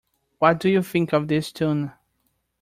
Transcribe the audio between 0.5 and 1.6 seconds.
do you think of this